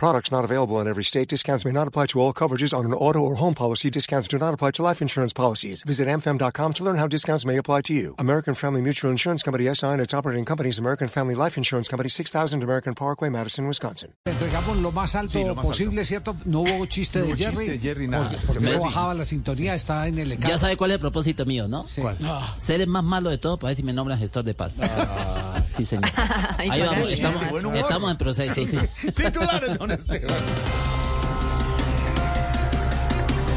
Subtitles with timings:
[0.00, 1.28] Products not available in every state.
[1.28, 3.90] Discounts may not apply to all coverages on an auto or home policy.
[3.90, 5.82] Discounts do not apply to life insurance policies.
[5.82, 8.14] Visit amfam.com to learn how discounts may apply to you.
[8.18, 12.08] American Family Mutual Insurance Company SI and its operating companies American Family Life Insurance Company
[12.08, 14.14] 6000 American Parkway, Madison, Wisconsin.
[14.24, 16.34] Entregamos lo más alto Sí, lo más posible, ¿cierto?
[16.46, 17.56] No hubo chiste No de hubo Jerry.
[17.66, 18.30] chiste Jerry, nada.
[18.30, 21.44] Porque, porque no bajaba la sintonía, está en el Ya sabe cuál es el propósito
[21.44, 21.86] mío, ¿no?
[21.86, 22.00] Sí.
[22.24, 22.54] Ah.
[22.56, 24.80] Ser el más malo de todo para ver si me nombran gestor de paz.
[24.80, 25.62] Ah.
[25.70, 26.10] Sí, señor.
[26.56, 27.42] Ahí vamos, estamos,
[27.74, 28.78] estamos en proceso, sí.
[29.14, 30.36] Titulares, don Esteban.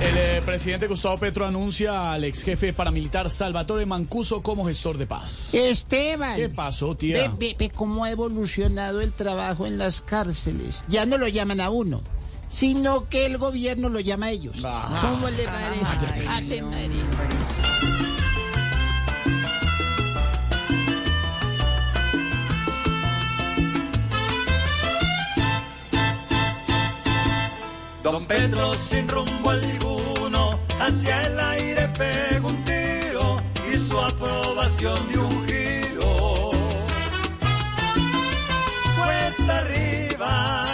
[0.00, 5.06] El eh, presidente Gustavo Petro anuncia al ex jefe paramilitar Salvatore Mancuso como gestor de
[5.06, 5.52] paz.
[5.52, 6.36] Esteban.
[6.36, 7.32] ¿Qué pasó, tía?
[7.36, 10.84] ve- ve cómo ha evolucionado el trabajo en las cárceles.
[10.88, 12.00] Ya no lo llaman a uno,
[12.48, 14.62] sino que el gobierno lo llama a ellos.
[15.00, 16.28] ¿Cómo le parece?
[16.28, 17.67] Ave María.
[28.18, 33.36] Don Pedro sin rumbo alguno, hacia el aire pegó un tiro
[33.72, 36.50] y su aprobación de un giro.
[38.96, 40.64] Cuesta arriba.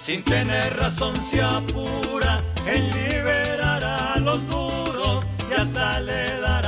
[0.00, 6.67] Sin tener razón se apura en liberar a los duros y hasta le dará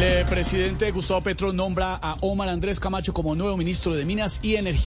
[0.00, 4.40] El eh, presidente Gustavo Petro nombra a Omar Andrés Camacho como nuevo ministro de Minas
[4.42, 4.86] y Energía.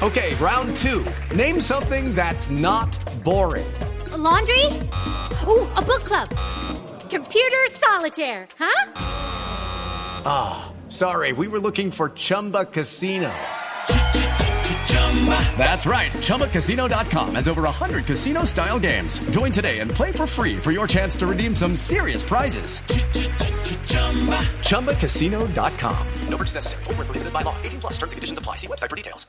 [0.00, 1.04] Okay, round two.
[1.36, 2.88] Name something that's not
[3.22, 3.70] boring.
[4.14, 4.64] A laundry?
[5.46, 6.30] Ooh, a book club.
[7.10, 8.92] Computer solitaire, huh?
[10.24, 13.30] Ah, sorry, we were looking for Chumba Casino.
[15.58, 16.10] That's right.
[16.10, 19.18] ChumbaCasino.com has over 100 casino style games.
[19.30, 22.80] Join today and play for free for your chance to redeem some serious prizes.
[24.62, 25.96] ChumbaCasino.com.
[26.28, 26.84] No purchase necessary.
[26.86, 27.54] Where prohibited by law.
[27.62, 28.56] 18 plus terms and conditions apply.
[28.56, 29.26] See website for details.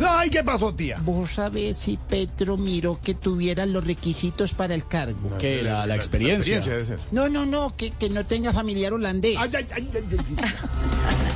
[0.00, 0.98] Ay, ¿qué pasó, tía?
[1.02, 5.36] ¿Vos sabés si Petro miró que tuviera los requisitos para el cargo?
[5.38, 6.56] Que la, la experiencia.
[6.58, 7.12] Experiencia debe ser.
[7.12, 9.36] No, no, no, que, que no tenga familiar holandés.
[9.38, 10.04] Ay, ay, ay, ay,
[10.42, 11.28] ay.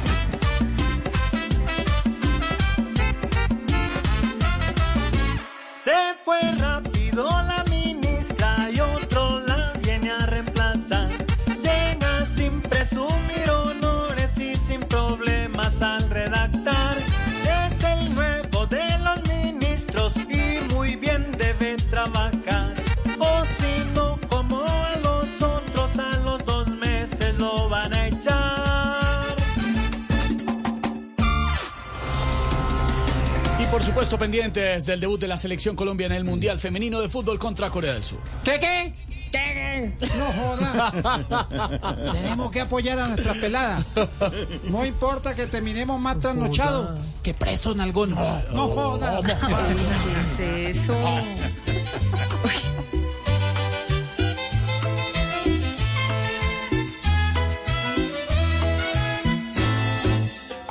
[5.82, 5.91] Se
[6.25, 6.38] fue
[33.72, 37.38] por supuesto pendientes del debut de la selección Colombia en el Mundial Femenino de Fútbol
[37.38, 38.19] contra Corea del Sur.
[38.44, 38.94] ¿Qué, qué?
[39.33, 39.91] ¿Qué?
[40.15, 41.88] No joda.
[42.12, 43.82] Tenemos que apoyar a nuestra pelada.
[44.65, 48.15] No importa que terminemos más trasnochados que preso en alguno.
[48.53, 49.22] No joda.
[50.37, 50.94] ¿Qué es eso?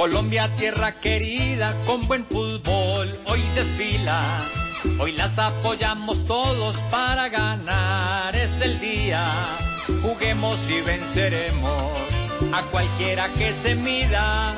[0.01, 4.19] Colombia, tierra querida, con buen fútbol, hoy desfila.
[4.99, 9.23] Hoy las apoyamos todos para ganar, es el día.
[10.01, 11.91] Juguemos y venceremos
[12.51, 14.55] a cualquiera que se mida.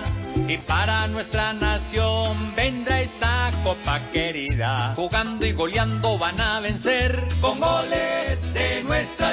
[0.48, 4.94] Y para nuestra nación vendrá esa copa querida.
[4.96, 9.33] Jugando y goleando van a vencer con goles de nuestra